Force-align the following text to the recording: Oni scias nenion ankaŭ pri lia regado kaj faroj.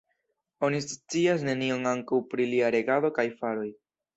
Oni 0.67 0.79
scias 0.85 1.45
nenion 1.49 1.85
ankaŭ 1.91 2.23
pri 2.33 2.51
lia 2.55 2.73
regado 2.79 3.17
kaj 3.19 3.31
faroj. 3.43 3.69